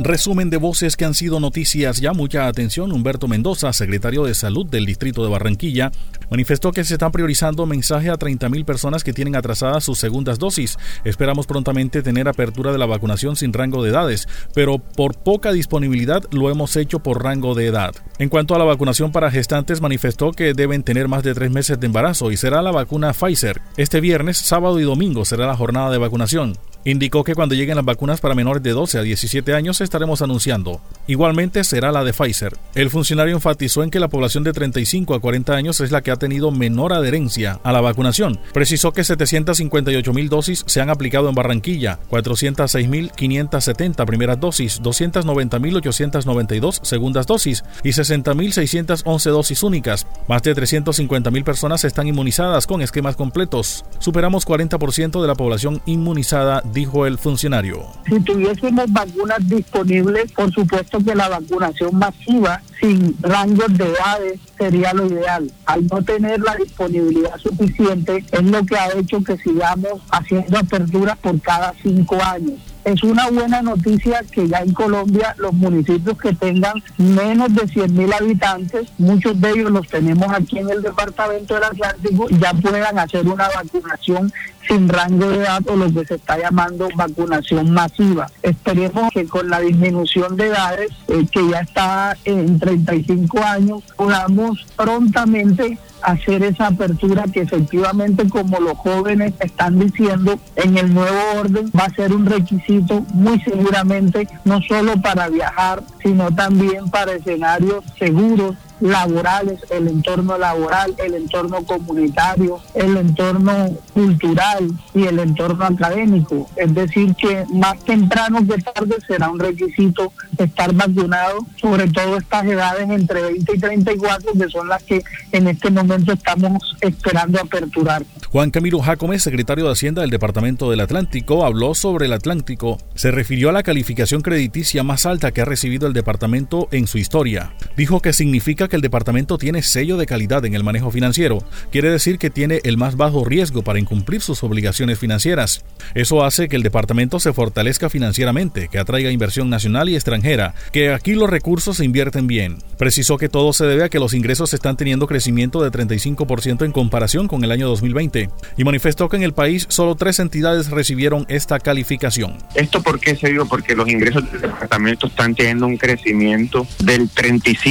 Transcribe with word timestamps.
Resumen 0.00 0.48
de 0.48 0.58
voces 0.58 0.96
que 0.96 1.04
han 1.04 1.14
sido 1.14 1.40
noticias 1.40 2.00
ya. 2.00 2.12
Mucha 2.12 2.46
atención. 2.46 2.92
Humberto 2.92 3.26
Mendoza, 3.26 3.72
secretario 3.72 4.24
de 4.24 4.34
Salud 4.34 4.64
del 4.64 4.86
Distrito 4.86 5.24
de 5.24 5.28
Barranquilla, 5.28 5.90
manifestó 6.30 6.70
que 6.70 6.84
se 6.84 6.94
están 6.94 7.10
priorizando 7.10 7.66
mensaje 7.66 8.08
a 8.08 8.14
30.000 8.14 8.64
personas 8.64 9.02
que 9.02 9.12
tienen 9.12 9.34
atrasadas 9.34 9.82
sus 9.82 9.98
segundas 9.98 10.38
dosis. 10.38 10.78
Esperamos 11.04 11.48
prontamente 11.48 12.02
tener 12.02 12.28
apertura 12.28 12.70
de 12.70 12.78
la 12.78 12.86
vacunación 12.86 13.34
sin 13.34 13.52
rango 13.52 13.82
de 13.82 13.90
edades, 13.90 14.28
pero 14.54 14.78
por 14.78 15.16
poca 15.16 15.50
disponibilidad 15.50 16.22
lo 16.30 16.48
hemos 16.48 16.76
hecho 16.76 17.00
por 17.00 17.24
rango 17.24 17.56
de 17.56 17.66
edad. 17.66 17.92
En 18.20 18.28
cuanto 18.28 18.54
a 18.54 18.58
la 18.58 18.64
vacunación 18.64 19.10
para 19.10 19.32
gestantes, 19.32 19.80
manifestó 19.80 20.30
que 20.30 20.54
deben 20.54 20.84
tener 20.84 21.08
más 21.08 21.24
de 21.24 21.34
tres 21.34 21.50
meses 21.50 21.80
de 21.80 21.86
embarazo 21.86 22.30
y 22.30 22.36
será 22.36 22.62
la 22.62 22.70
vacuna 22.70 23.12
Pfizer. 23.12 23.60
Este 23.76 24.00
viernes, 24.00 24.38
sábado 24.38 24.78
y 24.78 24.84
domingo 24.84 25.24
será 25.24 25.48
la 25.48 25.56
jornada 25.56 25.90
de 25.90 25.98
vacunación. 25.98 26.56
Indicó 26.88 27.22
que 27.22 27.34
cuando 27.34 27.54
lleguen 27.54 27.76
las 27.76 27.84
vacunas 27.84 28.18
para 28.18 28.34
menores 28.34 28.62
de 28.62 28.70
12 28.70 28.98
a 28.98 29.02
17 29.02 29.52
años 29.52 29.82
estaremos 29.82 30.22
anunciando. 30.22 30.80
Igualmente 31.06 31.62
será 31.62 31.92
la 31.92 32.02
de 32.02 32.14
Pfizer. 32.14 32.56
El 32.74 32.88
funcionario 32.88 33.34
enfatizó 33.34 33.82
en 33.82 33.90
que 33.90 34.00
la 34.00 34.08
población 34.08 34.42
de 34.42 34.54
35 34.54 35.14
a 35.14 35.20
40 35.20 35.52
años 35.54 35.82
es 35.82 35.90
la 35.90 36.00
que 36.00 36.12
ha 36.12 36.16
tenido 36.16 36.50
menor 36.50 36.94
adherencia 36.94 37.60
a 37.62 37.72
la 37.72 37.82
vacunación. 37.82 38.40
Precisó 38.54 38.92
que 38.94 39.04
758 39.04 40.14
mil 40.14 40.30
dosis 40.30 40.64
se 40.66 40.80
han 40.80 40.88
aplicado 40.88 41.28
en 41.28 41.34
Barranquilla, 41.34 41.98
406 42.08 42.88
mil 42.88 43.10
570 43.10 44.06
primeras 44.06 44.40
dosis, 44.40 44.80
290 44.82 45.58
mil 45.58 45.76
892 45.76 46.80
segundas 46.82 47.26
dosis 47.26 47.64
y 47.84 47.92
60 47.92 48.32
mil 48.32 48.54
611 48.54 49.28
dosis 49.28 49.62
únicas. 49.62 50.06
Más 50.26 50.42
de 50.42 50.54
350 50.54 51.30
mil 51.30 51.44
personas 51.44 51.84
están 51.84 52.08
inmunizadas 52.08 52.66
con 52.66 52.80
esquemas 52.80 53.14
completos. 53.14 53.84
Superamos 53.98 54.46
40% 54.46 55.20
de 55.20 55.26
la 55.28 55.34
población 55.34 55.82
inmunizada 55.84 56.62
dijo 56.78 57.06
el 57.06 57.18
funcionario. 57.18 57.86
Si 58.08 58.20
tuviésemos 58.20 58.92
vacunas 58.92 59.40
disponibles, 59.48 60.30
por 60.30 60.52
supuesto 60.52 60.98
que 61.04 61.12
la 61.12 61.28
vacunación 61.28 61.98
masiva 61.98 62.62
sin 62.80 63.16
rangos 63.20 63.76
de 63.76 63.84
edades 63.84 64.40
sería 64.56 64.94
lo 64.94 65.06
ideal. 65.06 65.50
Al 65.66 65.86
no 65.88 66.02
tener 66.02 66.38
la 66.40 66.54
disponibilidad 66.54 67.36
suficiente 67.38 68.24
es 68.30 68.42
lo 68.44 68.64
que 68.64 68.76
ha 68.76 68.96
hecho 68.96 69.24
que 69.24 69.36
sigamos 69.38 70.00
haciendo 70.12 70.56
aperturas 70.56 71.18
por 71.18 71.40
cada 71.40 71.74
cinco 71.82 72.16
años. 72.22 72.60
Es 72.84 73.02
una 73.02 73.28
buena 73.28 73.60
noticia 73.60 74.22
que 74.30 74.48
ya 74.48 74.60
en 74.60 74.72
Colombia 74.72 75.34
los 75.38 75.52
municipios 75.52 76.16
que 76.16 76.32
tengan 76.32 76.82
menos 76.96 77.54
de 77.54 77.66
100 77.66 77.94
mil 77.94 78.12
habitantes, 78.12 78.88
muchos 78.98 79.38
de 79.40 79.50
ellos 79.50 79.70
los 79.70 79.86
tenemos 79.88 80.32
aquí 80.32 80.58
en 80.58 80.70
el 80.70 80.80
departamento 80.80 81.54
del 81.54 81.64
Atlántico, 81.64 82.28
ya 82.30 82.54
puedan 82.54 82.98
hacer 82.98 83.26
una 83.26 83.48
vacunación 83.48 84.32
sin 84.66 84.88
rango 84.88 85.28
de 85.28 85.36
edad 85.36 85.62
o 85.66 85.76
lo 85.76 85.92
que 85.92 86.04
se 86.04 86.16
está 86.16 86.38
llamando 86.38 86.88
vacunación 86.94 87.70
masiva. 87.70 88.30
Esperemos 88.42 89.10
que 89.12 89.26
con 89.26 89.48
la 89.48 89.60
disminución 89.60 90.36
de 90.36 90.48
edades, 90.48 90.90
eh, 91.08 91.26
que 91.30 91.48
ya 91.48 91.60
está 91.60 92.16
en 92.24 92.58
35 92.58 93.42
años, 93.42 93.82
podamos 93.96 94.66
prontamente 94.76 95.78
hacer 96.02 96.42
esa 96.42 96.68
apertura 96.68 97.24
que 97.32 97.40
efectivamente, 97.40 98.28
como 98.28 98.60
los 98.60 98.78
jóvenes 98.78 99.34
están 99.40 99.78
diciendo, 99.78 100.38
en 100.56 100.78
el 100.78 100.92
nuevo 100.94 101.18
orden 101.36 101.70
va 101.78 101.84
a 101.84 101.94
ser 101.94 102.12
un 102.12 102.26
requisito 102.26 103.00
muy 103.12 103.40
seguramente, 103.40 104.28
no 104.44 104.60
solo 104.62 105.00
para 105.00 105.28
viajar, 105.28 105.82
sino 106.02 106.30
también 106.34 106.88
para 106.90 107.12
escenarios 107.12 107.84
seguros 107.98 108.56
laborales, 108.80 109.60
el 109.70 109.88
entorno 109.88 110.38
laboral, 110.38 110.94
el 110.98 111.14
entorno 111.14 111.64
comunitario, 111.64 112.60
el 112.74 112.96
entorno 112.96 113.70
cultural 113.94 114.70
y 114.94 115.04
el 115.04 115.18
entorno 115.18 115.64
académico. 115.64 116.48
Es 116.56 116.74
decir, 116.74 117.14
que 117.14 117.44
más 117.52 117.78
temprano 117.84 118.40
que 118.46 118.60
tarde 118.62 118.96
será 119.06 119.30
un 119.30 119.38
requisito 119.38 120.12
estar 120.36 120.72
vacunado, 120.74 121.38
sobre 121.60 121.88
todo 121.88 122.16
estas 122.16 122.44
edades 122.44 122.88
entre 122.90 123.22
20 123.22 123.56
y 123.56 123.58
34, 123.58 124.32
que 124.32 124.48
son 124.48 124.68
las 124.68 124.82
que 124.82 125.02
en 125.32 125.48
este 125.48 125.70
momento 125.70 126.12
estamos 126.12 126.76
esperando 126.80 127.40
aperturar. 127.40 128.04
Juan 128.30 128.50
Camilo 128.50 128.80
Jacome, 128.80 129.18
secretario 129.18 129.64
de 129.66 129.72
Hacienda 129.72 130.02
del 130.02 130.10
Departamento 130.10 130.70
del 130.70 130.80
Atlántico, 130.80 131.44
habló 131.44 131.74
sobre 131.74 132.06
el 132.06 132.12
Atlántico. 132.12 132.78
Se 132.94 133.10
refirió 133.10 133.48
a 133.48 133.52
la 133.52 133.62
calificación 133.62 134.20
crediticia 134.20 134.82
más 134.82 135.06
alta 135.06 135.32
que 135.32 135.40
ha 135.40 135.46
recibido 135.46 135.86
el 135.86 135.94
departamento 135.94 136.68
en 136.70 136.86
su 136.86 136.98
historia. 136.98 137.52
Dijo 137.78 138.02
que 138.02 138.12
significa 138.12 138.66
que 138.66 138.74
el 138.74 138.82
departamento 138.82 139.38
tiene 139.38 139.62
sello 139.62 139.96
de 139.98 140.06
calidad 140.06 140.44
en 140.44 140.54
el 140.54 140.64
manejo 140.64 140.90
financiero. 140.90 141.44
Quiere 141.70 141.92
decir 141.92 142.18
que 142.18 142.28
tiene 142.28 142.60
el 142.64 142.76
más 142.76 142.96
bajo 142.96 143.24
riesgo 143.24 143.62
para 143.62 143.78
incumplir 143.78 144.20
sus 144.20 144.42
obligaciones 144.42 144.98
financieras. 144.98 145.64
Eso 145.94 146.24
hace 146.24 146.48
que 146.48 146.56
el 146.56 146.64
departamento 146.64 147.20
se 147.20 147.32
fortalezca 147.32 147.88
financieramente, 147.88 148.66
que 148.66 148.80
atraiga 148.80 149.12
inversión 149.12 149.48
nacional 149.48 149.88
y 149.88 149.94
extranjera, 149.94 150.56
que 150.72 150.92
aquí 150.92 151.14
los 151.14 151.30
recursos 151.30 151.76
se 151.76 151.84
invierten 151.84 152.26
bien. 152.26 152.58
Precisó 152.78 153.16
que 153.16 153.28
todo 153.28 153.52
se 153.52 153.64
debe 153.64 153.84
a 153.84 153.88
que 153.88 154.00
los 154.00 154.12
ingresos 154.12 154.54
están 154.54 154.76
teniendo 154.76 155.06
crecimiento 155.06 155.62
de 155.62 155.70
35% 155.70 156.64
en 156.64 156.72
comparación 156.72 157.28
con 157.28 157.44
el 157.44 157.52
año 157.52 157.68
2020 157.68 158.28
y 158.56 158.64
manifestó 158.64 159.08
que 159.08 159.18
en 159.18 159.22
el 159.22 159.34
país 159.34 159.66
solo 159.68 159.94
tres 159.94 160.18
entidades 160.18 160.70
recibieron 160.70 161.26
esta 161.28 161.60
calificación. 161.60 162.38
¿Esto 162.56 162.82
por 162.82 162.98
qué 162.98 163.14
se 163.14 163.30
dio? 163.30 163.46
Porque 163.46 163.76
los 163.76 163.88
ingresos 163.88 164.24
del 164.32 164.40
departamento 164.40 165.06
están 165.06 165.36
teniendo 165.36 165.68
un 165.68 165.76
crecimiento 165.76 166.66
del 166.80 167.08
35% 167.08 167.67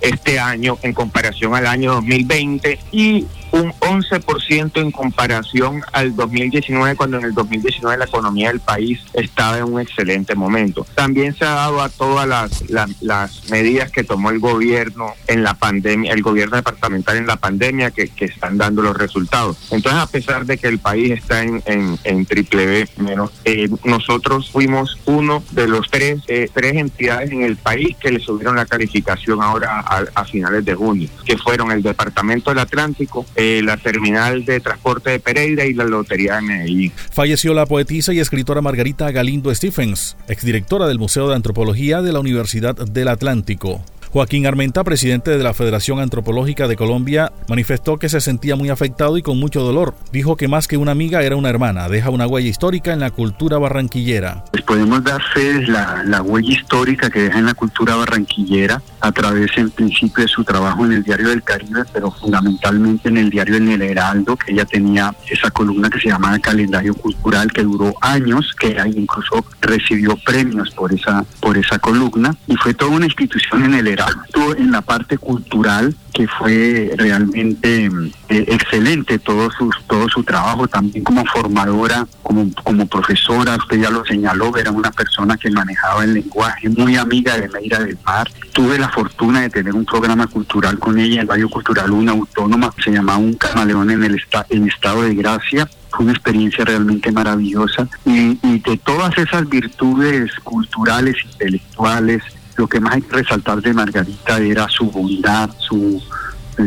este 0.00 0.38
año 0.38 0.78
en 0.82 0.92
comparación 0.92 1.54
al 1.54 1.66
año 1.66 1.94
2020 1.94 2.78
y 2.92 3.26
un 3.52 3.72
11% 3.72 4.80
en 4.80 4.90
comparación 4.90 5.82
al 5.92 6.14
2019, 6.14 6.96
cuando 6.96 7.18
en 7.18 7.24
el 7.24 7.34
2019 7.34 7.98
la 7.98 8.04
economía 8.04 8.48
del 8.48 8.60
país 8.60 9.00
estaba 9.12 9.58
en 9.58 9.64
un 9.64 9.80
excelente 9.80 10.34
momento. 10.34 10.86
También 10.94 11.34
se 11.34 11.44
ha 11.44 11.54
dado 11.54 11.80
a 11.80 11.88
todas 11.88 12.28
las, 12.28 12.70
las, 12.70 13.50
medidas 13.50 13.90
que 13.90 14.04
tomó 14.04 14.30
el 14.30 14.38
gobierno 14.38 15.14
en 15.26 15.42
la 15.42 15.54
pandemia, 15.54 16.12
el 16.12 16.22
gobierno 16.22 16.56
departamental 16.56 17.16
en 17.16 17.26
la 17.26 17.36
pandemia, 17.36 17.90
que, 17.90 18.08
que 18.08 18.26
están 18.26 18.58
dando 18.58 18.82
los 18.82 18.96
resultados. 18.96 19.56
Entonces, 19.70 20.00
a 20.00 20.06
pesar 20.06 20.46
de 20.46 20.56
que 20.56 20.68
el 20.68 20.78
país 20.78 21.12
está 21.12 21.42
en, 21.42 21.62
en, 21.64 22.26
triple 22.26 22.66
B 22.66 22.88
menos, 22.98 23.32
eh, 23.44 23.68
nosotros 23.84 24.50
fuimos 24.50 24.98
uno 25.06 25.42
de 25.50 25.66
los 25.66 25.90
tres, 25.90 26.20
eh, 26.28 26.48
tres 26.52 26.76
entidades 26.76 27.30
en 27.32 27.42
el 27.42 27.56
país 27.56 27.96
que 27.96 28.10
le 28.10 28.20
subieron 28.20 28.56
la 28.56 28.66
calificación 28.66 29.42
ahora 29.42 29.80
a, 29.80 30.04
a 30.14 30.24
finales 30.24 30.64
de 30.64 30.74
junio, 30.74 31.08
que 31.24 31.36
fueron 31.36 31.72
el 31.72 31.82
Departamento 31.82 32.50
del 32.50 32.60
Atlántico, 32.60 33.26
eh, 33.40 33.62
la 33.62 33.78
terminal 33.78 34.44
de 34.44 34.60
transporte 34.60 35.08
de 35.10 35.18
Pereira 35.18 35.64
y 35.64 35.72
la 35.72 35.84
Lotería 35.84 36.36
de 36.36 36.42
Medellín. 36.42 36.92
Falleció 37.10 37.54
la 37.54 37.64
poetisa 37.64 38.12
y 38.12 38.20
escritora 38.20 38.60
Margarita 38.60 39.10
Galindo 39.12 39.54
Stephens, 39.54 40.18
exdirectora 40.28 40.86
del 40.86 40.98
Museo 40.98 41.26
de 41.26 41.36
Antropología 41.36 42.02
de 42.02 42.12
la 42.12 42.20
Universidad 42.20 42.74
del 42.74 43.08
Atlántico. 43.08 43.82
Joaquín 44.12 44.46
Armenta, 44.46 44.84
presidente 44.84 45.30
de 45.30 45.42
la 45.42 45.54
Federación 45.54 46.00
Antropológica 46.00 46.68
de 46.68 46.76
Colombia, 46.76 47.32
manifestó 47.48 47.96
que 47.96 48.10
se 48.10 48.20
sentía 48.20 48.56
muy 48.56 48.68
afectado 48.68 49.16
y 49.16 49.22
con 49.22 49.38
mucho 49.38 49.62
dolor. 49.62 49.94
Dijo 50.12 50.36
que 50.36 50.48
más 50.48 50.68
que 50.68 50.76
una 50.76 50.92
amiga 50.92 51.22
era 51.22 51.36
una 51.36 51.48
hermana. 51.48 51.88
Deja 51.88 52.10
una 52.10 52.26
huella 52.26 52.48
histórica 52.48 52.92
en 52.92 53.00
la 53.00 53.10
cultura 53.10 53.56
barranquillera. 53.56 54.44
Pues 54.50 54.64
podemos 54.64 55.02
dar 55.02 55.22
fe 55.32 55.62
la 55.62 56.22
huella 56.22 56.52
histórica 56.52 57.08
que 57.08 57.22
deja 57.22 57.38
en 57.38 57.46
la 57.46 57.54
cultura 57.54 57.94
barranquillera 57.94 58.82
a 59.00 59.12
través 59.12 59.50
en 59.56 59.70
principio 59.70 60.24
de 60.24 60.28
su 60.28 60.44
trabajo 60.44 60.84
en 60.84 60.92
el 60.92 61.02
Diario 61.02 61.28
del 61.28 61.42
Caribe, 61.42 61.84
pero 61.92 62.10
fundamentalmente 62.10 63.08
en 63.08 63.16
el 63.16 63.30
diario 63.30 63.56
El 63.56 63.82
Heraldo, 63.82 64.36
que 64.36 64.52
ella 64.52 64.64
tenía 64.64 65.14
esa 65.28 65.50
columna 65.50 65.88
que 65.90 66.00
se 66.00 66.08
llamaba 66.08 66.38
Calendario 66.38 66.94
Cultural, 66.94 67.52
que 67.52 67.62
duró 67.62 67.94
años, 68.00 68.54
que 68.58 68.76
incluso 68.94 69.44
recibió 69.60 70.16
premios 70.24 70.70
por 70.70 70.92
esa, 70.92 71.24
por 71.40 71.56
esa 71.56 71.78
columna, 71.78 72.34
y 72.46 72.56
fue 72.56 72.74
toda 72.74 72.92
una 72.92 73.06
institución 73.06 73.64
en 73.64 73.74
el 73.74 73.86
Heraldo. 73.86 74.54
En 74.56 74.70
la 74.70 74.82
parte 74.82 75.18
cultural 75.18 75.94
que 76.12 76.26
fue 76.26 76.92
realmente 76.96 77.86
eh, 78.28 78.44
excelente 78.48 79.18
todo 79.18 79.50
su 79.50 79.70
todo 79.86 80.08
su 80.08 80.22
trabajo 80.22 80.66
también 80.68 81.04
como 81.04 81.24
formadora 81.26 82.06
como 82.22 82.50
como 82.64 82.86
profesora 82.86 83.56
usted 83.56 83.80
ya 83.80 83.90
lo 83.90 84.04
señaló 84.04 84.56
era 84.56 84.70
una 84.70 84.90
persona 84.90 85.36
que 85.36 85.50
manejaba 85.50 86.04
el 86.04 86.14
lenguaje 86.14 86.68
muy 86.68 86.96
amiga 86.96 87.36
de 87.36 87.48
Meira 87.48 87.78
del 87.80 87.98
Mar. 88.04 88.30
Tuve 88.52 88.78
la 88.78 88.88
fortuna 88.88 89.42
de 89.42 89.50
tener 89.50 89.74
un 89.74 89.84
programa 89.84 90.26
cultural 90.26 90.78
con 90.78 90.98
ella 90.98 91.20
en 91.20 91.28
Radio 91.28 91.48
Cultural 91.48 91.90
una 91.90 92.12
autónoma 92.12 92.72
se 92.82 92.90
llamaba 92.90 93.18
un 93.18 93.34
camaleón 93.34 93.90
en 93.90 94.04
el 94.04 94.20
en 94.48 94.68
estado 94.68 95.02
de 95.02 95.14
gracia. 95.14 95.68
Fue 95.90 96.04
una 96.04 96.12
experiencia 96.12 96.64
realmente 96.64 97.10
maravillosa 97.10 97.88
y, 98.04 98.38
y 98.42 98.60
de 98.60 98.76
todas 98.78 99.16
esas 99.18 99.48
virtudes 99.48 100.32
culturales 100.44 101.16
intelectuales 101.24 102.22
lo 102.60 102.68
que 102.68 102.78
más 102.78 102.94
hay 102.94 103.00
que 103.00 103.16
resaltar 103.16 103.62
de 103.62 103.72
Margarita 103.72 104.38
era 104.38 104.68
su 104.68 104.90
bondad, 104.90 105.48
su 105.58 106.00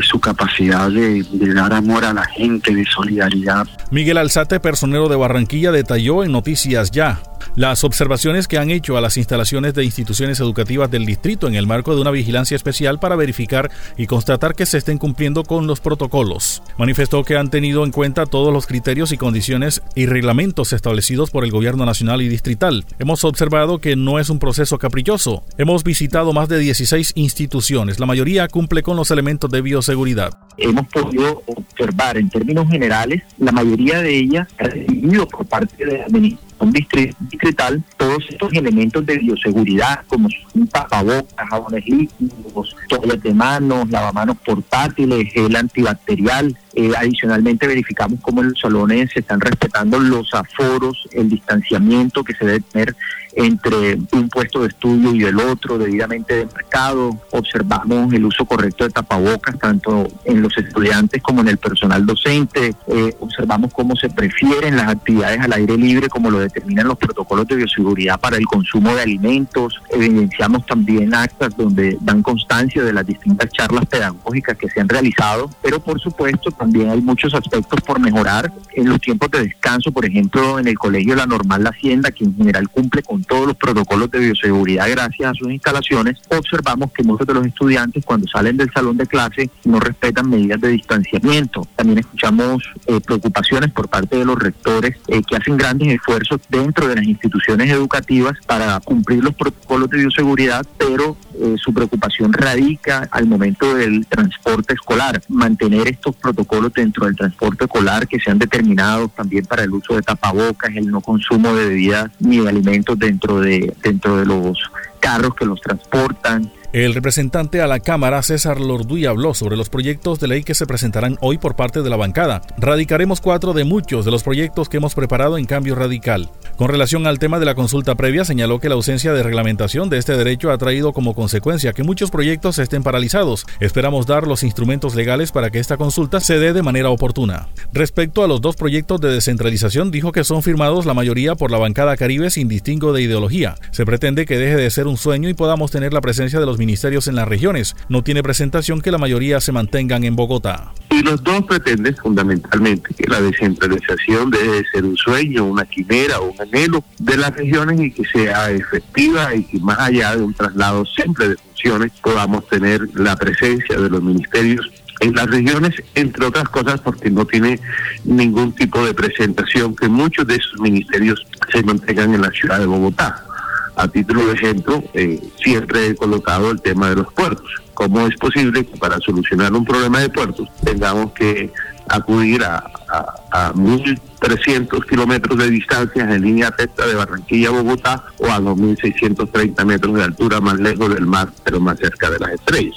su 0.02 0.20
capacidad 0.20 0.90
de, 0.90 1.24
dar 1.54 1.72
amor 1.72 2.04
a 2.04 2.14
la 2.14 2.26
gente, 2.26 2.74
de 2.74 2.84
solidaridad. 2.86 3.68
Miguel 3.92 4.18
Alzate, 4.18 4.60
personero 4.60 5.08
de 5.08 5.16
Barranquilla, 5.16 5.72
detalló 5.72 6.24
en 6.24 6.32
Noticias 6.32 6.90
Ya 6.90 7.22
las 7.56 7.84
observaciones 7.84 8.48
que 8.48 8.58
han 8.58 8.72
hecho 8.72 8.98
a 8.98 9.02
las 9.02 9.18
instalaciones 9.18 9.74
de 9.74 9.86
instituciones 9.86 10.40
educativas 10.40 10.90
del 10.90 11.06
distrito 11.06 11.48
en 11.48 11.56
el 11.56 11.68
marco 11.68 11.96
de 11.96 12.02
una 12.02 12.12
vigilancia 12.12 12.56
especial 12.56 13.00
para 13.00 13.16
verificar 13.16 13.72
y 13.98 14.08
constatar 14.08 14.56
que 14.56 14.66
se 14.66 14.78
estén 14.78 14.98
cumpliendo 14.98 15.44
con 15.44 15.68
los 15.68 15.80
protocolos. 15.80 16.64
Manifestó 16.78 17.24
que 17.24 17.38
han 17.38 17.50
tenido 17.50 17.84
en 17.84 17.92
cuenta 17.92 18.26
todos 18.26 18.54
los 18.54 18.68
criterios 18.68 19.12
y 19.12 19.18
condiciones 19.18 19.82
y 19.96 20.06
reglamentos 20.06 20.74
establecidos 20.74 21.32
por 21.32 21.44
el 21.44 21.52
gobierno 21.52 21.86
nacional 21.86 22.22
y 22.22 22.30
distrital. 22.30 22.86
Hemos 23.00 23.24
observado 23.24 23.80
que 23.80 23.96
no 23.96 24.20
es 24.20 24.30
un 24.30 24.40
proceso 24.40 24.78
caprichoso. 24.78 25.44
Hemos 25.58 25.84
visitado 25.84 26.34
más 26.34 26.50
de 26.50 26.60
16 26.60 27.14
instituciones. 27.16 28.00
La 28.00 28.06
mayoría 28.06 28.48
cumple 28.48 28.84
con 28.84 28.98
los 28.98 29.12
elementos 29.12 29.50
de 29.50 29.62
bioseguridad. 29.62 30.38
Hemos 30.58 30.88
podido 30.88 31.44
observar 31.46 32.18
en 32.18 32.30
términos 32.30 32.70
generales, 32.70 33.24
la 33.38 33.52
mayoría 33.52 34.02
de 34.02 34.16
ellas 34.18 34.48
recibido 34.58 35.28
por 35.28 35.46
parte 35.46 35.86
de 35.86 35.98
la 35.98 36.06
administración 36.06 36.53
distrital 36.72 37.84
todos 37.98 38.26
estos 38.30 38.54
elementos 38.54 39.06
de 39.06 39.18
bioseguridad 39.18 40.06
como 40.08 40.30
son 40.30 40.68
tapabocas, 40.68 41.50
jabones 41.50 41.86
líquidos, 41.86 42.76
toallas 42.90 43.22
de 43.22 43.34
manos, 43.34 43.90
lavamanos 43.90 44.38
portátiles, 44.38 45.32
gel 45.34 45.56
antibacterial. 45.56 46.56
Eh, 46.76 46.92
adicionalmente 46.98 47.68
verificamos 47.68 48.20
cómo 48.22 48.42
en 48.42 48.50
los 48.50 48.60
salones 48.60 49.12
se 49.12 49.20
están 49.20 49.40
respetando 49.40 50.00
los 50.00 50.34
aforos, 50.34 51.08
el 51.12 51.30
distanciamiento 51.30 52.24
que 52.24 52.34
se 52.34 52.46
debe 52.46 52.60
tener 52.62 52.96
entre 53.36 53.98
un 54.12 54.30
puesto 54.30 54.62
de 54.62 54.68
estudio 54.68 55.14
y 55.14 55.24
el 55.24 55.40
otro, 55.40 55.78
debidamente 55.78 56.36
demarcado. 56.36 57.18
Observamos 57.32 58.14
el 58.14 58.26
uso 58.26 58.46
correcto 58.46 58.84
de 58.84 58.92
tapabocas, 58.92 59.58
tanto 59.58 60.08
en 60.26 60.42
los 60.42 60.56
estudiantes 60.58 61.22
como 61.22 61.42
en 61.42 61.50
el 61.50 61.58
personal 61.58 62.06
docente. 62.06 62.76
Eh, 62.88 63.16
observamos 63.20 63.74
cómo 63.74 63.96
se 63.96 64.10
prefieren 64.10 64.76
las 64.76 64.90
actividades 64.90 65.40
al 65.40 65.54
aire 65.54 65.78
libre, 65.78 66.10
como 66.10 66.30
lo 66.30 66.40
determinan 66.40 66.88
los 66.88 66.98
protocolos 66.98 67.48
de 67.48 67.56
bioseguridad 67.56 68.20
para 68.20 68.38
el 68.38 68.46
consumo 68.46 68.94
de 68.96 69.02
alimentos. 69.02 69.82
Evidenciamos 69.90 70.66
también 70.66 71.14
actas 71.14 71.56
donde 71.58 71.98
dan 72.02 72.22
constancia 72.22 72.84
de 72.84 72.94
las 72.94 73.06
distintas 73.06 73.50
charlas 73.52 73.86
pedagógicas 73.86 74.58
que 74.58 74.70
se 74.70 74.80
han 74.80 74.90
realizado, 74.90 75.50
pero 75.62 75.80
por 75.80 76.00
supuesto 76.00 76.52
también 76.64 76.90
hay 76.92 77.02
muchos 77.02 77.34
aspectos 77.34 77.82
por 77.82 78.00
mejorar 78.00 78.50
en 78.74 78.88
los 78.88 79.02
tiempos 79.02 79.30
de 79.32 79.44
descanso, 79.44 79.92
por 79.92 80.06
ejemplo, 80.06 80.60
en 80.60 80.70
el 80.70 80.78
colegio 80.78 81.14
La 81.14 81.26
Normal 81.26 81.62
La 81.62 81.72
Hacienda, 81.72 82.10
que 82.10 82.24
en 82.24 82.34
general 82.38 82.70
cumple 82.70 83.04
con 83.04 83.22
todos 83.22 83.48
los 83.48 83.58
protocolos 83.58 84.10
de 84.12 84.20
bioseguridad 84.20 84.90
gracias 84.90 85.32
a 85.32 85.34
sus 85.34 85.52
instalaciones, 85.52 86.22
observamos 86.30 86.94
que 86.94 87.04
muchos 87.04 87.28
de 87.28 87.34
los 87.34 87.46
estudiantes 87.46 88.06
cuando 88.06 88.30
salen 88.30 88.56
del 88.56 88.72
salón 88.72 88.96
de 88.96 89.06
clase 89.06 89.50
no 89.66 89.82
respetan 89.82 90.30
medidas 90.30 90.62
de 90.62 90.70
distanciamiento. 90.70 91.68
También 91.76 92.00
escuchamos 92.00 92.64
eh, 92.88 93.02
preocupaciones 93.02 93.70
por 93.74 93.90
parte 93.90 94.16
de 94.16 94.24
los 94.24 94.40
rectores 94.40 94.96
eh, 95.10 95.22
que 95.22 95.36
hacen 95.36 95.58
grandes 95.58 95.90
esfuerzos 95.90 96.40
dentro 96.48 96.88
de 96.88 96.96
las 96.96 97.04
instituciones 97.04 97.70
educativas 97.72 98.38
para 98.48 98.80
cumplir 98.80 99.22
los 99.22 99.36
protocolos 99.36 99.90
de 99.90 99.98
bioseguridad, 99.98 100.66
pero 100.78 101.18
eh, 101.40 101.56
su 101.58 101.74
preocupación 101.74 102.34
radica 102.34 103.08
al 103.12 103.26
momento 103.26 103.76
del 103.76 104.06
transporte 104.08 104.74
escolar, 104.74 105.22
mantener 105.28 105.88
estos 105.88 106.16
protocolos 106.16 106.74
dentro 106.74 107.06
del 107.06 107.16
transporte 107.16 107.66
escolar 107.66 108.08
que 108.08 108.20
se 108.20 108.32
han 108.32 108.40
determinado 108.40 109.08
también 109.10 109.46
para 109.46 109.64
el 109.64 109.72
uso 109.72 109.96
de 109.96 110.02
tapabocas, 110.02 110.76
el 110.76 110.90
no 110.90 111.02
consumo 111.02 111.54
de 111.54 111.70
bebidas 111.70 112.12
ni 112.20 112.40
de 112.40 112.50
alimentos 112.50 112.98
dentro 112.98 113.40
de, 113.40 113.74
dentro 113.82 114.18
de 114.18 114.26
los 114.26 114.58
carros 115.00 115.36
que 115.36 115.46
los 115.46 115.60
transportan, 115.62 116.50
el 116.74 116.96
representante 116.96 117.62
a 117.62 117.68
la 117.68 117.80
Cámara, 117.80 118.24
César 118.24 118.60
Lorduy, 118.60 119.06
habló 119.06 119.36
sobre 119.36 119.56
los 119.56 119.70
proyectos 119.70 120.20
de 120.20 120.28
ley 120.28 120.44
que 120.44 120.56
se 120.56 120.66
presentarán 120.66 121.20
hoy 121.22 121.38
por 121.38 121.56
parte 121.56 121.84
de 121.84 121.90
la 121.90 121.98
bancada. 121.98 122.42
Radicaremos 122.58 123.22
cuatro 123.22 123.54
de 123.54 123.64
muchos 123.64 124.06
de 124.06 124.12
los 124.12 124.24
proyectos 124.24 124.70
que 124.70 124.78
hemos 124.78 124.96
preparado 124.96 125.38
en 125.38 125.46
cambio 125.46 125.76
radical. 125.76 126.32
Con 126.58 126.70
relación 126.70 127.06
al 127.06 127.20
tema 127.20 127.40
de 127.40 127.46
la 127.46 127.54
consulta 127.54 127.94
previa, 127.94 128.26
señaló 128.26 128.60
que 128.60 128.70
la 128.70 128.76
ausencia 128.76 129.14
de 129.14 129.22
reglamentación 129.22 129.90
de 129.90 130.00
este 130.00 130.18
derecho 130.18 130.52
ha 130.52 130.58
traído 130.58 130.94
como 130.94 131.14
consecuencia 131.14 131.74
que 131.74 131.84
muchos 131.84 132.10
proyectos 132.10 132.58
estén 132.58 132.82
paralizados. 132.82 133.46
Esperamos 133.60 134.08
dar 134.08 134.26
los 134.26 134.42
instrumentos 134.42 134.96
legales 134.96 135.32
para 135.32 135.52
que 135.52 135.60
esta 135.60 135.78
consulta 135.78 136.20
se 136.22 136.40
dé 136.40 136.54
de 136.54 136.64
manera 136.64 136.90
oportuna. 136.90 137.50
Respecto 137.72 138.24
a 138.24 138.28
los 138.28 138.42
dos 138.42 138.56
proyectos 138.56 139.00
de 139.00 139.12
descentralización, 139.12 139.92
dijo 139.92 140.12
que 140.12 140.24
son 140.24 140.42
firmados 140.42 140.88
la 140.88 140.96
mayoría 140.96 141.36
por 141.36 141.52
la 141.52 141.60
bancada 141.60 141.98
Caribe 141.98 142.32
sin 142.32 142.48
distingo 142.48 142.94
de 142.94 143.04
ideología. 143.04 143.56
Se 143.72 143.86
pretende 143.86 144.26
que 144.26 144.40
deje 144.40 144.56
de 144.56 144.72
ser 144.72 144.88
un 144.88 144.98
sueño 144.98 145.30
y 145.30 145.36
podamos 145.36 145.70
tener 145.70 145.94
la 145.94 146.02
presencia 146.02 146.40
de 146.40 146.48
los 146.48 146.58
ministerios 146.64 147.10
en 147.10 147.16
las 147.16 147.28
regiones. 147.28 147.76
No 147.90 148.04
tiene 148.04 148.24
presentación 148.24 148.82
que 148.82 148.90
la 148.90 148.98
mayoría 148.98 149.42
se 149.42 149.52
mantengan 149.52 150.06
en 150.06 150.16
Bogotá. 150.16 150.72
Y 150.92 151.02
los 151.02 151.22
dos 151.22 151.44
pretenden 151.44 151.96
fundamentalmente 151.98 152.94
que 152.94 153.10
la 153.10 153.20
descentralización 153.20 154.30
deje 154.30 154.48
de 154.48 154.66
ser 154.72 154.86
un 154.86 154.96
sueño, 154.96 155.46
una 155.46 155.66
quimera 155.66 156.20
un 156.22 156.40
anhelo 156.40 156.84
de 157.00 157.18
las 157.18 157.36
regiones 157.36 157.82
y 157.82 157.92
que 157.92 158.06
sea 158.06 158.50
efectiva 158.52 159.36
y 159.36 159.44
que 159.44 159.60
más 159.60 159.80
allá 159.80 160.16
de 160.16 160.24
un 160.24 160.34
traslado 160.34 160.86
siempre 160.86 161.30
de 161.30 161.36
funciones 161.36 161.92
podamos 162.02 162.48
tener 162.48 162.88
la 162.94 163.16
presencia 163.16 163.78
de 163.78 163.90
los 163.90 164.02
ministerios 164.02 164.72
en 165.02 165.14
las 165.14 165.28
regiones, 165.28 165.76
entre 165.96 166.26
otras 166.26 166.48
cosas 166.50 166.80
porque 166.80 167.10
no 167.10 167.26
tiene 167.26 167.60
ningún 168.06 168.54
tipo 168.54 168.86
de 168.86 168.94
presentación 168.94 169.76
que 169.76 169.90
muchos 169.90 170.26
de 170.28 170.36
esos 170.36 170.60
ministerios 170.62 171.26
se 171.52 171.62
mantengan 171.64 172.14
en 172.14 172.22
la 172.22 172.32
ciudad 172.32 172.60
de 172.60 172.66
Bogotá. 172.66 173.26
A 173.76 173.88
título 173.88 174.26
de 174.28 174.34
ejemplo, 174.34 174.84
eh, 174.94 175.20
siempre 175.44 175.88
he 175.88 175.96
colocado 175.96 176.52
el 176.52 176.62
tema 176.62 176.90
de 176.90 176.98
los 176.98 177.12
puertos. 177.14 177.50
¿Cómo 177.74 178.06
es 178.06 178.16
posible 178.18 178.66
que 178.66 178.78
para 178.78 179.00
solucionar 179.00 179.52
un 179.54 179.66
problema 179.66 180.00
de 180.00 180.10
puertos 180.10 180.48
tengamos 180.64 181.12
que 181.14 181.52
acudir 181.90 182.44
a, 182.44 182.64
a, 182.90 183.48
a 183.48 183.54
1.300 183.54 184.88
kilómetros 184.88 185.38
de 185.38 185.50
distancia 185.50 186.04
en 186.04 186.22
línea 186.22 186.54
recta 186.56 186.86
de 186.86 186.96
Barranquilla 186.96 187.50
a 187.50 187.52
Bogotá 187.52 188.04
o 188.20 188.28
a 188.28 188.40
2.630 188.40 189.66
metros 189.66 189.96
de 189.96 190.04
altura 190.04 190.40
más 190.40 190.60
lejos 190.60 190.94
del 190.94 191.06
mar, 191.06 191.30
pero 191.44 191.60
más 191.60 191.80
cerca 191.80 192.10
de 192.10 192.20
las 192.20 192.32
estrellas? 192.34 192.76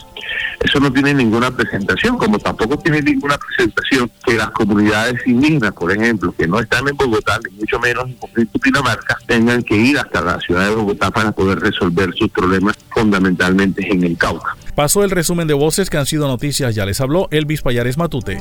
Eso 0.61 0.81
no 0.81 0.93
tiene 0.93 1.15
ninguna 1.15 1.51
presentación, 1.51 2.19
como 2.19 2.39
tampoco 2.39 2.79
tiene 2.79 3.03
ninguna 3.03 3.39
presentación 3.39 4.11
que 4.25 4.35
las 4.35 4.51
comunidades 4.51 5.27
indígenas, 5.27 5.73
por 5.73 5.93
ejemplo, 5.93 6.35
que 6.37 6.47
no 6.47 6.61
están 6.61 6.87
en 6.89 6.97
Bogotá, 6.97 7.39
ni 7.45 7.59
mucho 7.59 7.79
menos 7.79 8.07
en 8.37 8.49
Dinamarca, 8.65 9.19
tengan 9.27 9.63
que 9.63 9.77
ir 9.77 9.99
hasta 9.99 10.21
la 10.21 10.41
ciudad 10.41 10.69
de 10.69 10.75
Bogotá 10.75 11.11
para 11.11 11.33
poder 11.33 11.61
resolver 11.61 12.13
sus 12.15 12.31
problemas 12.31 12.77
fundamentalmente 12.91 13.87
en 13.91 14.05
el 14.05 14.17
Cauca. 14.17 14.57
Pasó 14.75 15.05
el 15.05 15.11
resumen 15.11 15.49
de 15.49 15.55
voces 15.55 15.89
que 15.89 15.97
han 15.97 16.07
sido 16.07 16.29
noticias, 16.29 16.75
ya 16.75 16.85
les 16.85 17.01
habló 17.01 17.29
Elvis 17.31 17.63
Payares 17.63 17.97
Matute. 17.97 18.39